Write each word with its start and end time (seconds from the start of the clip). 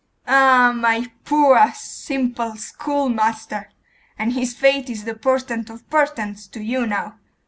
'Ah! 0.25 0.73
my 0.75 1.11
poor 1.25 1.71
simple 1.75 2.55
schoolmaster! 2.55 3.69
And 4.17 4.33
his 4.33 4.51
fate 4.55 4.89
is 4.89 5.03
the 5.03 5.13
portent 5.13 5.69
of 5.69 5.87
portents 5.91 6.47
to 6.47 6.59
you 6.63 6.87
now! 6.87 7.19